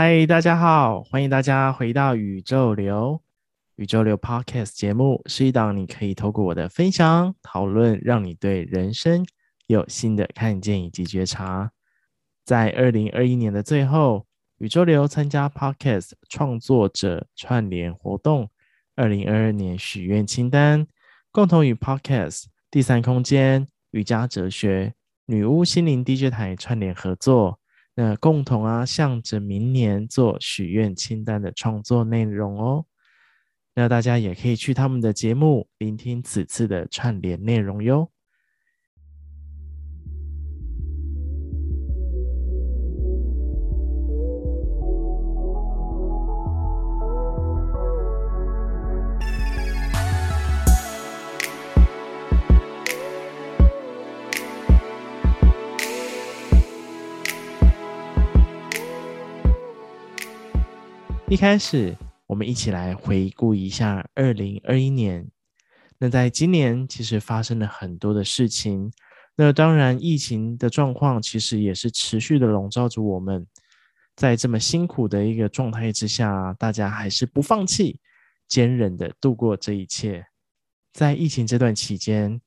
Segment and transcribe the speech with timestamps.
[0.00, 3.20] 嗨，大家好，欢迎大家回到宇宙流。
[3.74, 9.26] 宇宙流 Podcast 节目是一档你可以透过我的分享讨论，让你对人生
[9.66, 11.72] 有新的看见以及觉察。
[12.44, 14.24] 在二零二一年的最后，
[14.58, 18.48] 宇宙流参加 Podcast 创作者串联活动，
[18.94, 20.86] 二零二二年许愿清单，
[21.32, 24.94] 共同与 Podcast 第三空间、瑜伽哲学、
[25.26, 27.58] 女巫心灵 DJ 台串联合作。
[28.00, 32.86] 那共同啊，向着明年做许愿清单的创作内容哦。
[33.74, 38.08] 那大家也可以去他们的节目聆听此次的串联内容哟。
[61.30, 61.94] 一开始，
[62.26, 65.30] 我们一起来回顾一下二零二一年。
[65.98, 68.90] 那在今年，其实发生了很多的事情。
[69.36, 73.46] 那当然，疫情的状况其实也是持续的笼罩着我们。
[74.16, 78.00] 在这么辛苦的一个状态之下，大家还是不放弃，
[78.48, 80.24] 坚韧的度过这一切。
[80.94, 82.40] 在疫情这段期间，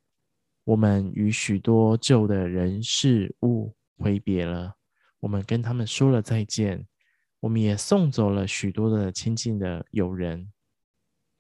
[0.64, 4.74] 我们与许多旧的人事物挥别了，
[5.20, 6.88] 我们跟他们说了再见。
[7.42, 10.50] 我们也送走了许多的亲近的友人。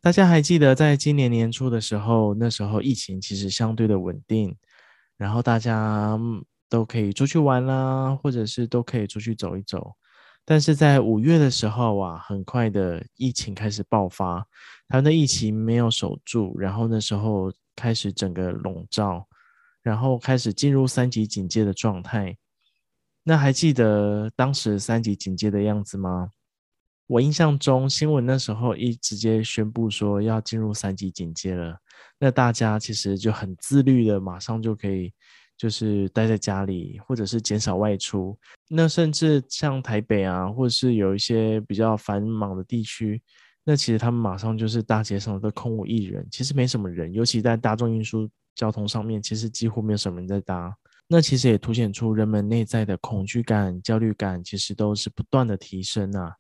[0.02, 4.56] 大家还记得，在今年年初的时候，那时候疫情其实相对的稳定，
[5.16, 6.20] 然后大家
[6.68, 9.94] 都可以出去玩啦，或者是都可以出去走一走。
[10.44, 14.40] 但是在五月的时候啊，很快的疫情开始爆发，
[14.88, 19.28] 台湾的疫情没有守住，然后那时候开始整个笼罩，
[19.84, 22.36] 然后开始进入三级警戒的状态。
[23.24, 26.30] 那还记得当时三级警戒的样子吗？
[27.08, 31.78] 我印象中新闻那时候一直接宣布说要进入三级警戒了，
[32.18, 35.14] 那大家其实就很自律的，马上就可以
[35.58, 38.38] 就是待在家里，或者是减少外出。
[38.70, 43.22] 那甚至像台北啊，或者是有一些比较繁忙的地区，
[43.66, 50.74] 那其实他们马上就是大街上都空无一人，其实没什么人，尤其在大众运输交通上面，其实几乎没有什么人在搭。
[51.14, 56.32] 那其实也凸显出人们内在的恐惧感、焦虑感，其实都是不断的提升啊。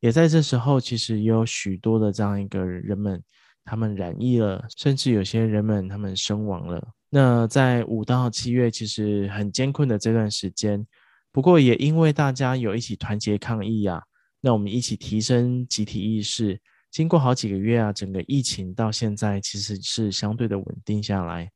[0.00, 3.22] 也在这时候，其实也有许多的这样一个人们，
[3.66, 6.82] 他们染疫了，甚至有些人们他们身亡了。
[7.10, 10.86] 那在五到七月，其实很艰困的这段时间，
[11.30, 14.02] 不过也因为大家有一起团结抗疫啊，
[14.40, 16.58] 那我们一起提升集体意识，
[16.90, 21.50] 经过好几个月啊，整个疫情到现在其实是相对的稳定下来。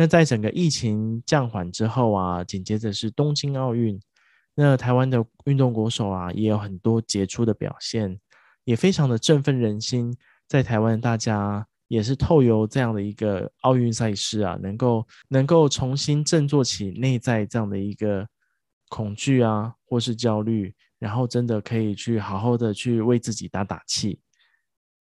[0.00, 4.00] 那在整个疫情降缓之后啊，紧接着是东京奥运。
[4.54, 8.16] 那台湾的运动国手啊，也有很多杰出的表现，
[8.62, 10.16] 也非常的振奋人心。
[10.46, 18.24] 在台湾，大家也是透由这样的一个奥运赛事啊，能够能够重新振作起内在这样的一个
[18.88, 24.20] 恐惧啊，或是焦虑，然后真的可以去好好的去为自己打打气。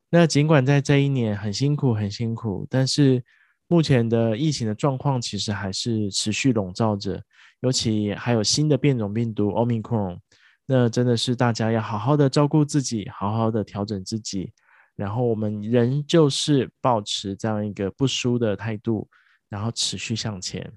[0.09, 3.23] 那尽管在这一年很辛苦，很辛苦，但是。
[3.67, 7.21] 目前的疫情的状况其实还是持续笼罩着，
[7.61, 10.19] 尤其还有新的变种病毒 Omicron，
[10.65, 14.53] 那真的是大家要好好的照顾自己，好好的调整自己，
[14.95, 19.09] 然后我们仍旧是保持这样一个不输的态度，
[19.49, 20.71] 然后持续向前。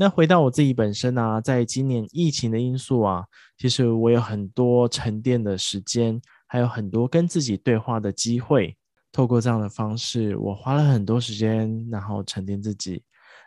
[0.00, 3.24] 那回到我自己本身啊，在今年疫情的因素啊，
[3.56, 8.76] 其实我有很多沉淀的时间，还有很多跟自己对话的机会。
[9.12, 13.02] 透过这样的方式，我花了很多时间，然后沉淀自己，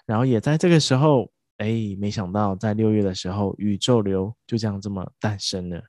[0.06, 5.82] 然后也在这个时候，哎，没想到在六月的时候，宇宙流就这样这么诞生了。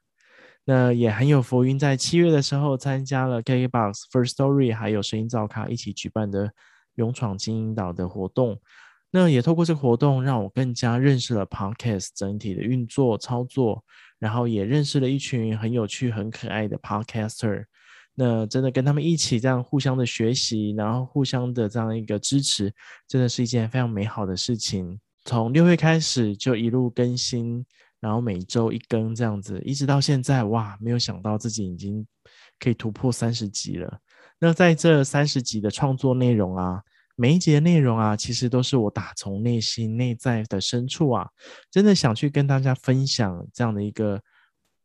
[0.64, 6.52] 那也很有福运，在七月的时候参加了 KKBOX First Story 还有声音造咖一起举办的
[6.94, 8.60] 勇闯金银岛的活动。
[9.10, 13.84] 那也透过这个活动，让我更加认识了 Podcast 整体的运作操作，
[14.18, 17.64] 然后也认识了一群很有趣、很可爱的 Podcaster。
[18.14, 22.72] 那真的跟他们一起这样互相的学习，然后互相的这样一个支持，
[23.08, 25.00] 真的是一件非常美好的事情。
[25.24, 27.64] 从六月开始就一路更新，
[28.00, 32.06] 然后每周一更这样子，一直到现在，哇，没有想到自己已经
[32.58, 33.98] 可以突破三十集了。
[34.38, 36.82] 那在这三十集的创作内容啊，
[37.16, 41.28] 每一节内容啊，其实都是我打从内心内在的深处啊，
[41.70, 44.20] 真的想去跟大家分享这样的一个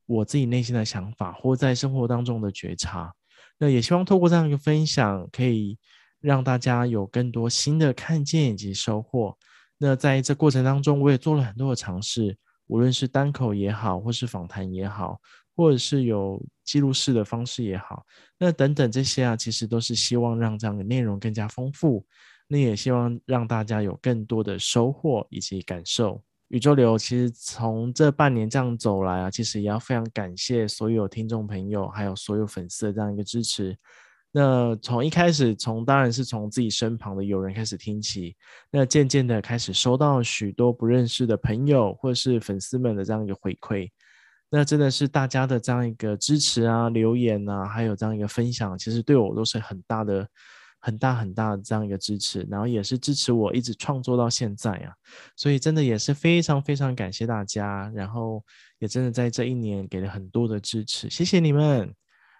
[0.05, 3.11] 我自己内心的想法，或在生活当中的觉察。
[3.57, 5.77] 那也希望透过这样一个分享，可以
[6.19, 9.37] 让大家有更多新的看见以及收获。
[9.77, 12.37] 那在这过程当中，我也做了很多的尝试，
[12.67, 15.19] 无论是单口也好，或是访谈也好，
[15.55, 18.03] 或者是有记录式的方式也好，
[18.37, 22.05] 那等等这些啊，其实都是希望让这样的内容更加丰富。
[22.47, 26.23] 那也希望让大家有更多的收获以及感受。
[26.49, 33.77] 宇宙流其实从这半年这样走来啊，其实也要非常感谢所有听众朋友，还有所有粉丝的这样一个支持。
[34.31, 38.35] 那从一开始，从当然是从自己身旁的友人开始听起，
[38.69, 43.89] 那渐渐的开始收到许多不认识的朋友或是粉丝们的这样一个回馈，
[44.49, 50.27] 那真的是大家的这样一个支持啊、留言啊，还有这样一个分享，其实对我都是很大的、
[50.87, 54.93] 很大很大的这样一个支持，然后也是支持我一直创作到现在啊，
[55.35, 58.41] 所以真的也是非常非常感谢大家，然后
[58.79, 61.93] 也真的在这一年给了很多的支持，谢谢你们。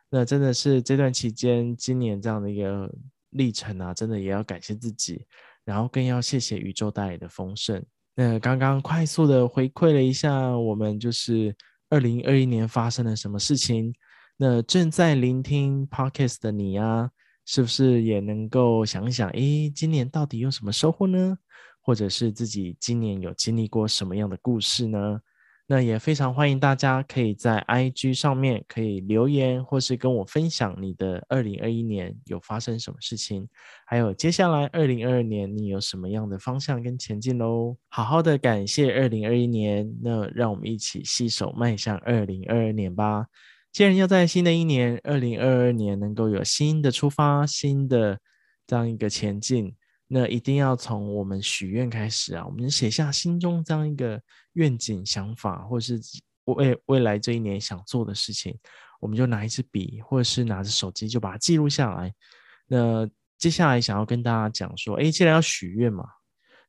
[0.10, 2.90] 那真的是这段期间，今年这样的一个
[3.32, 5.26] 历程啊，真的也要感谢自己，
[5.66, 7.84] 然后更要谢谢宇宙带来的丰盛。
[8.16, 11.54] 那刚刚快速的回馈了一下，我们就是
[11.90, 13.94] 二零二一年发生了什么事情。
[14.38, 17.10] 那正在聆听 Podcast 的你啊，
[17.48, 21.38] 是不是也能够想想，诶，今年到底有什么收获呢？
[21.82, 25.20] 或者是自己今年有经历过什么样的故事呢？
[25.70, 33.48] 那也非常欢迎大家可以在 IG 上面可以留言，或是跟我分享你的二零二一年有发生什么事情，
[33.86, 37.78] 还有接下来二零二二年你有什么样的方向跟前进喽。
[37.90, 43.26] 好好的感谢二零二一年，那让我们一起携手迈向二零二二年吧。
[43.78, 48.20] 既然要在新的一年二零二二年能够有新的出发，新的
[48.66, 49.72] 这样一个前进。
[50.08, 52.44] 那一定要从我们许愿开始啊！
[52.44, 54.20] 我们写下心中这样一个
[54.54, 56.02] 愿景、想法，或是
[56.46, 58.58] 未未来这一年想做的事情，
[59.00, 62.12] 我们就拿一支笔，或者是拿着手机，就把它记录下来。
[62.66, 63.08] 那
[63.38, 66.04] 接下来想要跟大家讲说，诶，既然要许愿嘛，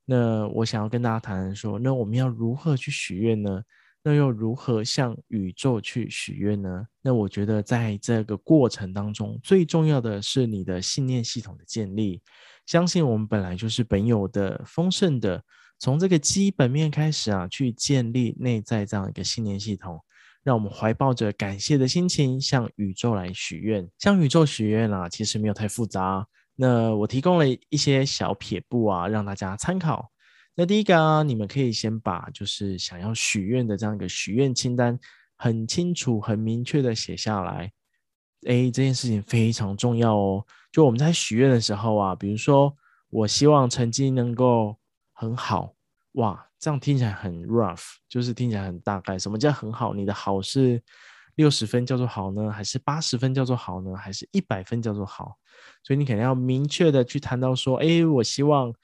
[0.04, 3.62] 那我想要跟大家谈谈说，那我们要如何去许愿呢？
[4.08, 6.82] 那又如何向宇宙去许愿呢？
[7.02, 12.22] 那我觉得在这个过程当中，最重要的是你的信念系统的建立。
[12.64, 15.44] 相信我们本来就是本有的丰盛的，
[15.78, 20.02] 从这个基本面开始啊，去建立内在这样一个信念系统，
[20.42, 23.86] 让我们怀抱着感谢的心情向宇宙来许愿。
[23.98, 26.26] 向宇宙许愿啊，其实没有太复杂。
[26.56, 30.10] 那我提供了一些小撇步啊，让大家参考。
[30.60, 34.98] 那第一个啊，你们可以先把就是想要许愿的这样一个许愿清单，
[35.36, 37.70] 很清楚、很明确的写下来。
[38.46, 40.44] 诶，这件事情非常重要哦。
[40.72, 42.76] 就我们在许愿的时候啊，比如说
[43.08, 44.76] 我希望成绩能够
[45.12, 45.72] 很好，
[46.14, 49.16] 哇，这样听起来很 rough，就是听起来很大概。
[49.16, 49.94] 什么叫很好？
[49.94, 50.82] 你的好是
[51.36, 55.36] 六十分叫做好呢，还是八十分叫做好呢，还是一百分叫做好？
[55.84, 58.74] 所以你肯定要明确的去谈到说，哎，我希望，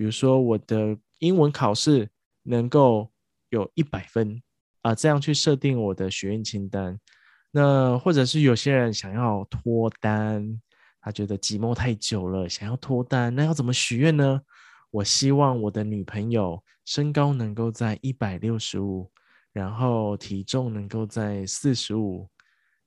[0.00, 2.08] 比如说我的英文考试
[2.44, 3.06] 能够
[3.50, 4.42] 有一百分
[4.80, 6.98] 啊，这样去设定我的许愿清单。
[7.50, 10.58] 那或者是有些人想要脱单。
[11.02, 14.40] 他觉得寂寞太久了，想要脱单，那要怎么许愿呢？
[14.90, 19.10] 我希望我的女朋友身高能够在一百六十五，
[19.52, 22.26] 然后体重能够在四十五，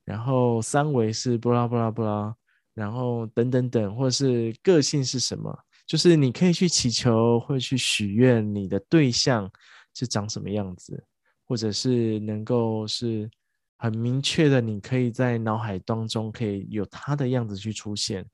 [0.04, 2.34] 然后三围是布拉布拉布拉，
[2.74, 5.56] 然后等等等，或者是个性是什么？
[5.86, 9.50] 就是你可以去祈求，或去许愿，你的对象
[9.94, 11.04] 是长什么样子，
[11.44, 13.30] 或者是能够是。
[13.76, 18.24] 很明确的，你可以在脑海当中可以有他的样子去出现。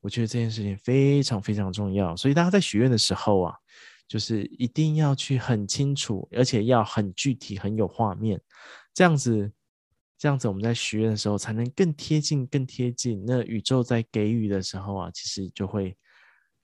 [0.00, 3.54] 我觉得这件事情非常非常重要，所以大家在许愿的时候啊，
[4.08, 8.40] 就是一定要去很清楚，而且要很具体、很有画面，
[8.94, 9.52] 这样子，
[10.16, 13.22] 这样子我们在许愿的时候才能更贴近、更贴近。
[13.26, 15.94] 那宇宙在给予的时候啊，其实就会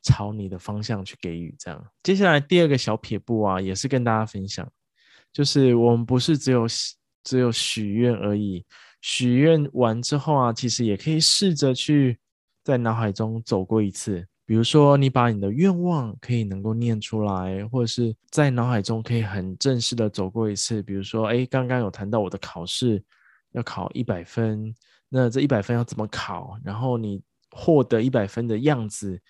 [0.02, 1.54] 朝你的方向去给予。
[1.58, 4.70] 这样，接下来第二个小撇步啊，也是跟大家分享，
[5.32, 6.66] 就是我们不是只有。
[7.22, 8.64] 只有许愿而已。
[9.02, 12.18] 许愿完之后啊，其实也可以试着去
[12.64, 14.26] 在脑海中走过一次。
[14.46, 20.82] 比如说，你把你的愿望可以能够念出来，或者是在脑海中可以很正式的走过一次。
[20.82, 23.04] 比如说，哎，刚刚有谈到我的考试
[23.52, 24.74] 要考一百分，
[25.10, 26.58] 那这一百分要怎么考？
[26.64, 29.20] 然后你获得一百分的样子，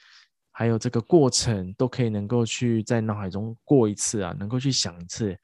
[0.60, 5.34] 还有这个过程，都可以能够去在脑海中过一次啊，能够去想一次。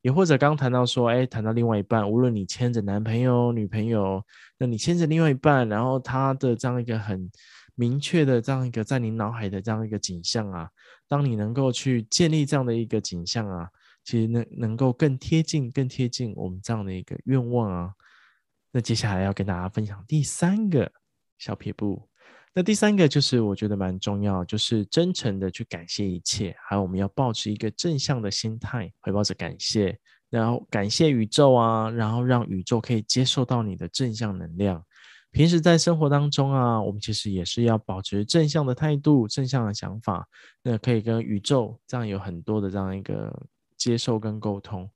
[0.00, 4.24] 也或者刚谈到说，哎，谈到另外一半，无论你牵着男朋友、女朋友，
[4.56, 7.30] 那你牵着另外一半，然后他的这样一个很
[7.74, 10.70] 明确的这样一个在你脑海的这样一个景象啊，
[11.06, 13.68] 当你能够去建立这样的一个景象啊，
[14.02, 17.92] 其实能能够更贴近、更贴近我们这样的一个愿望啊。
[18.72, 20.90] 那接下来要跟大家分享第三个
[21.36, 22.08] 小撇步。
[22.54, 34.84] 那第三个就是我觉得蛮重要，就是真诚的去感谢一切，还有我们要保持一个正向的心态，回抱着感谢，然后感谢宇宙啊，然后让宇宙可以接受到你的正向能量。
[35.30, 40.28] 平时在生活当中啊，我们其实也是要保持正向的态度、正向的想法，
[40.62, 43.32] 那可以跟宇宙这样有很多的这样一个
[43.78, 44.90] 接受跟沟通。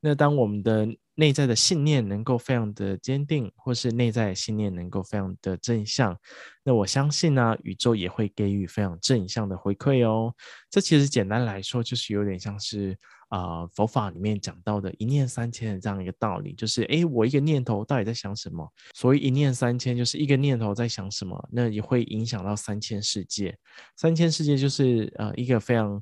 [0.00, 6.16] 那当我们的内在的信念能够非常的坚定，或是内在信念能够非常的正向，
[6.64, 10.34] 那我相信呢，宇宙也会给予非常正向的回馈哦。
[10.70, 12.98] 这其实简单来说，就是有点像是。
[13.32, 18.70] 啊、佛法里面讲到的一念三千的这样一个道理，就是诶，我一个念头到底在想什么？
[18.92, 23.56] 所以一念三千，就是一个念头在想什么，那也会影响到三千世界。
[23.96, 25.98] 三千世界就是呃一个非常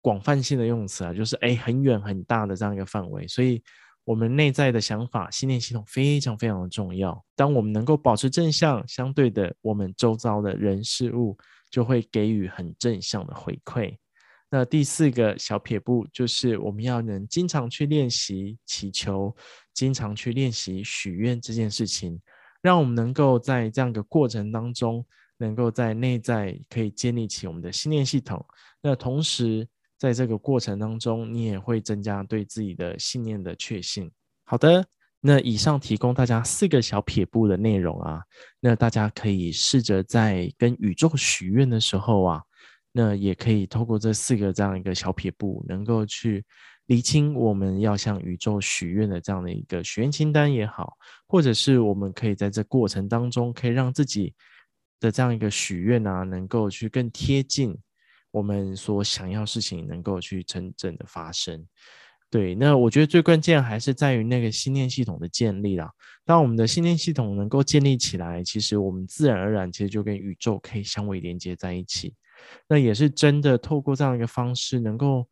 [0.00, 3.28] 广泛性的用词啊，就是诶很远很大的这样一个范围。
[3.28, 3.62] 所以
[4.06, 7.20] 我们内在的想法、信念系统非常非常的重要。
[7.34, 11.36] 当我们能够保持正向，相对的，我们周遭的人事物
[11.72, 13.96] 就会给予很正向的回馈。
[14.48, 19.34] 那第四个小撇步就是我们要能经常去练习祈求，
[19.74, 22.20] 经常去练习许愿这件事情，
[22.62, 25.04] 让我们能够在这样的过程当中，
[25.36, 28.46] 能够在内在可以建立起我们的信念系统。
[28.80, 29.66] 那同时
[29.98, 34.10] 在这个过程当中，你也会增加对自己的信念的确信。
[34.44, 34.84] 好的，
[35.20, 38.22] 那以上提供大家四个小撇步的内容啊，
[38.60, 42.42] 那大家可以试着在跟宇宙许愿的时候啊。
[42.98, 46.42] 那也可以透过这四个这样一个小撇步，能够去
[46.86, 50.94] 厘清我们要向宇宙许愿的这样的一个许愿清单也好，
[51.28, 54.32] 或者是我们可以在这过程当中，可以让自己
[54.98, 57.76] 的这样一个许愿啊，能够去更贴近
[58.36, 61.66] 我们所想要事情能够去真正的发生。
[62.28, 65.90] 对，那我觉得最关键还是在于那个信念系统的建立啦。
[66.22, 72.12] 当我们的信念系统能够建立起来，其实我们自然而然其实就跟宇宙可以相位连接在一起。
[72.68, 75.26] 那也是真的，透过这样一个方式，能够，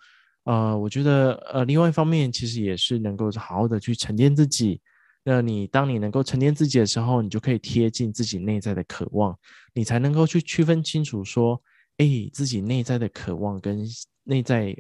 [0.45, 4.81] 呃，我觉得，呃，另外一方面，其实也是能够好好的去沉淀自己。
[5.25, 9.37] 那你当你能够沉淀自己的时候，你就可以贴近自己内在的渴望，
[9.75, 11.61] 你才能够去区分清楚说，
[11.99, 13.87] 哎，自己内在的渴望跟
[14.25, 14.77] 内在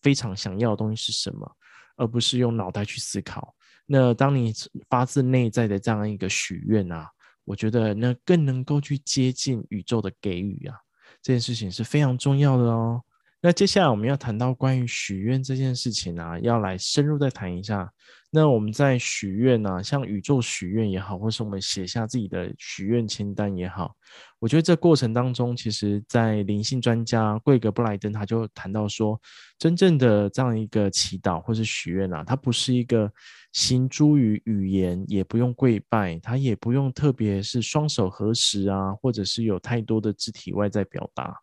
[0.00, 1.56] 非常想要的东西是什么，
[1.96, 3.54] 而不是用脑袋去思考。
[3.86, 4.52] 那当你
[4.88, 7.08] 发自内在的这样一个许愿啊，
[7.44, 10.76] 我觉得那更能够去接近宇宙的给予啊。
[11.20, 13.02] 这件事情是非常重要的哦。
[13.44, 17.92] 那接下来我们要谈到关于许愿这件事情啊，要来深入再谈一下。
[18.30, 23.94] 那我们在许愿啊，像宇宙许愿也好，或是我们写下自己的许愿清单也好，
[24.38, 29.20] 我觉得这过程当中，其实，在灵性专家贵格布莱登他就谈到说，
[29.58, 33.12] 真正的这样一个祈祷或是许愿啊，它不是一个。
[33.54, 41.36] 行诸于语言，也不用跪拜，它也不用特别是双手合十啊，或者是有太多的肢体外在表达，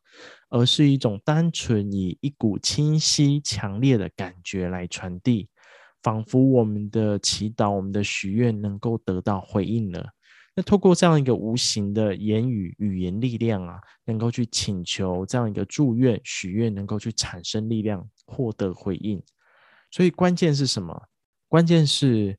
[0.50, 5.48] 而是一种单纯以一股清晰强烈的感觉来传递，
[6.02, 10.10] 仿佛我们的祈祷、我们的许愿能够得到回应了。
[10.56, 19.22] 那透过这样一个无形的言语语言力量啊，能够去请求这样一个祝愿、许愿，能够去产生力量，获得回应。
[19.92, 21.08] 所以关键是什么？
[21.48, 22.38] 关键是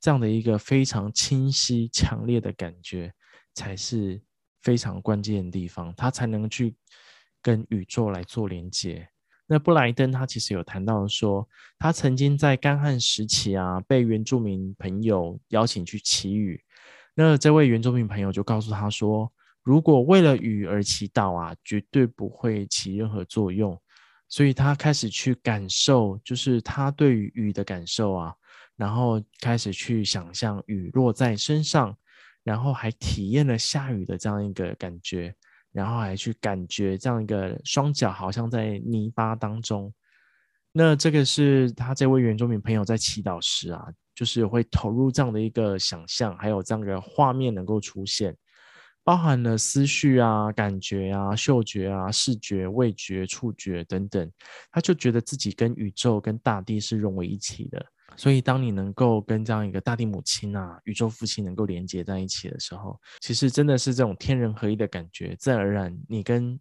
[0.00, 3.12] 这样的一个非常清晰、强烈的感觉，
[3.54, 4.22] 才是
[4.62, 6.76] 非常关键的地方，它才能去
[7.44, 9.06] 跟宇宙来做连接。
[9.46, 11.46] 那布莱登他其实有谈到说，
[11.78, 16.60] 他曾经在干旱时期啊，被原住民朋友邀请去祈雨。
[17.14, 19.30] 那这位原住民朋友就告诉他说，
[19.62, 23.78] 如果为了雨而祈祷啊，绝对不会起任何作用。
[24.26, 28.34] 所以他开始去感受，就是他对于雨的感受啊，
[28.74, 31.96] 然后开始去想象雨落在身上，
[32.42, 35.32] 然后还体验了下雨的这样一个感觉，
[35.74, 39.92] 然后还去感觉这样一个双脚好像在泥巴当中。
[40.72, 48.36] 那这个是他这位原住民朋友在祈祷时啊，就是会投入这样的一个想象，还有这样的画面能够出现。
[49.02, 54.32] 包含了思绪啊、感觉啊、嗅觉啊、视觉、味觉、触觉等等，
[54.70, 57.84] 他就觉得自己跟宇宙、跟大地是融为一体的。
[58.16, 65.34] 所以，当你能够跟这样一个大地母亲啊、宇宙父亲能够连接在一起的时候，其实真的是这种天人合一的感觉。
[65.36, 66.58] 自然而然，你跟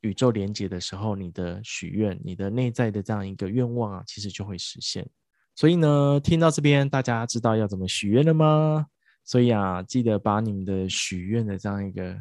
[0.00, 5.06] 宇宙连接的时候，你的许愿、你的内在的这样一个愿望啊，其实就会实现。
[5.54, 8.86] 所以呢，听到这边，大家知道要怎么许愿了吗？
[9.24, 12.16] 所以啊，记得把你们的许愿的这样一个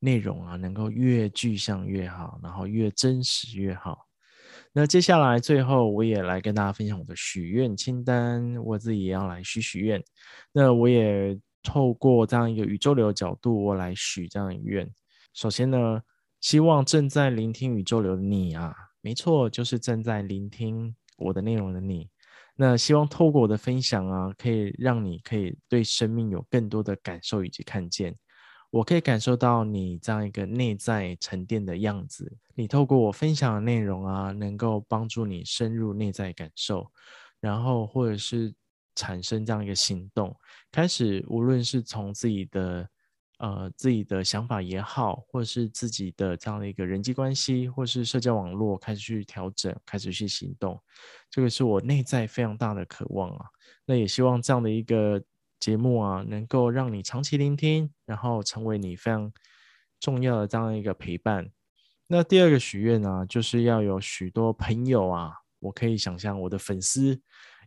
[0.00, 4.06] 内容啊，能够越具象越好，然后越真实越好。
[4.74, 10.02] 那接下来最后，我也来跟大家分享我的许愿清单，我自己也要来许许愿。
[10.50, 14.90] 那我也透过这样一个宇宙流的角度，我来许这样一个愿。
[15.34, 16.00] 首先呢，
[16.40, 22.08] 希望正在聆听宇宙流的你啊，没错，就是正在聆听我的内容的你，
[22.56, 28.16] 那希望透过我的分享啊，可以让你可以对生命有更多的感受以及看见。
[28.72, 32.34] 我可以感受到你这样一个内在沉淀的样子。
[32.54, 36.90] 你透过我分享的内容啊，能够帮助你深入内在感受，
[37.38, 38.50] 然后或者是
[38.94, 40.34] 产生这样一个行动，
[40.70, 42.88] 开始无论是从自己的
[43.40, 50.82] 呃自己的想法也好，或者是自己的这样的一个人际关系，或是社交网络开始去调整，开始去行动，
[51.30, 53.44] 这个是我内在非常大的渴望啊。
[53.84, 55.22] 那也希望这样的一个。
[55.62, 59.32] 节目啊，能够让你长期聆听，然后成为你非常
[60.00, 61.52] 重要的这样一个陪伴。
[62.08, 67.20] 那第二个许愿呢，就是要有许多朋友啊，我可以想象我的粉丝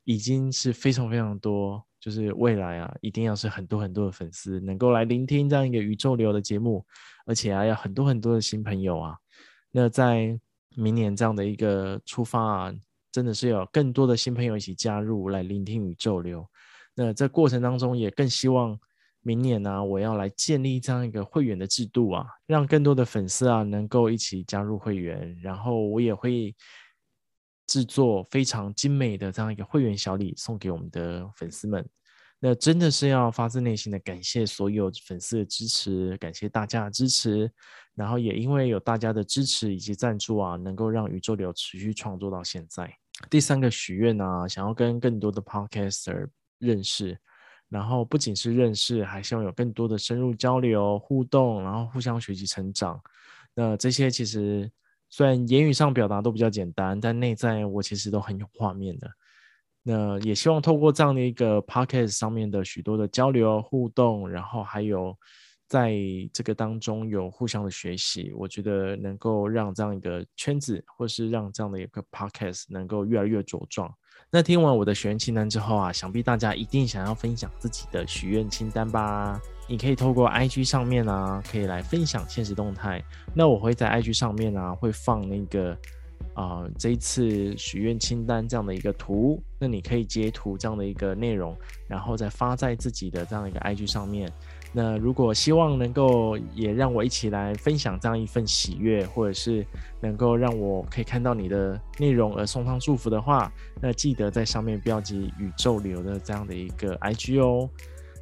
[0.04, 6.86] 已经是非常非常多，就是未来啊，一定要是很多很多的粉丝能够来聆听这样一个宇宙流的节目，
[7.26, 9.16] 而且、啊、要很多很多的新朋友啊。
[9.72, 10.38] 那在
[10.76, 12.74] 明年这样的一个出发啊，
[13.10, 16.46] 真的是有更多的新朋友一起加入来聆听宇宙流。
[16.96, 18.80] 那这过程当中，也更希望
[19.22, 26.56] 明年呢、我要来建立这样一个会员的制度啊，让更多的粉丝啊能够一起加入会员，然后我也会
[27.68, 31.86] 制作非常精美的这样一个会员小礼送给我们的粉丝们。
[32.40, 37.52] 那真的是要发自内心的感谢所有粉丝的支持，感谢大家的支持，
[37.96, 42.94] 然后也因为有大家的支持以及赞助啊，能够让宇宙流持续创作到现在。
[43.30, 46.28] 第三个许愿呢，想要跟更多的 Podcaster。
[46.60, 47.18] 认识，
[47.70, 53.00] 然后不仅是认识，还希望有更多的深入交流、互动，然后互相学习成长。
[53.54, 54.70] 那这些其实
[55.10, 59.10] 虽然言语上表达都比较简单，但内在我其实都很有画面的。
[59.88, 65.16] 那也希望透过这样的一个 podcast 上面的许多的交流互动，然后还有
[65.68, 65.96] 在
[66.34, 73.94] 这个当中有互相的学习，我觉得能够让这样一个圈子，或是让这样的一个 podcast 能够越来越茁壮。
[74.36, 79.40] 那听完我的许愿清单之后啊，想必大家一定想要分享自己的许愿清单吧？
[79.66, 83.02] 你可以透过 IG 上面啊，可以来分享现实动态。
[83.34, 85.78] 那我会在 IG 上面啊，会放那个
[86.34, 89.42] 啊、这一次许愿清单这样的一个图。
[89.58, 91.56] 那你可以截图这样的一个内容，
[91.88, 94.30] 然后再发在自己的这样一个 IG 上面。
[94.78, 99.66] 那如果希望能够也让我一起来分享这样一份喜悦，或者是
[100.02, 103.50] 能够让我可以看到你的内容而送上祝福的话，
[103.82, 107.70] 那记得在上面标记宇宙流的这样的一个 IG 哦。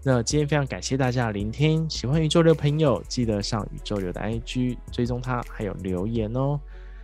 [0.03, 6.59] 那今天非常感谢大家的聆听，喜欢宇宙流的朋友记得上宇宙流的 IG 追踪他，还有留言哦。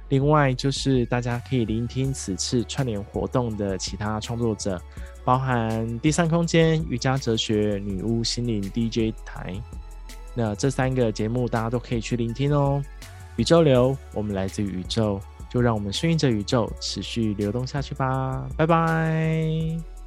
[0.10, 4.80] 另外就是大家可以聆听此次串联活动的其他创作者。
[5.30, 9.54] 包含第三空间、瑜伽哲学、女巫心灵 DJ 台，
[10.34, 12.82] 那这三个节目大家都可以去聆听哦。
[13.36, 18.50] 宇宙流，我们来自宇宙，就让我们顺应着宇宙持续流动下去吧。
[18.58, 19.99] 拜拜。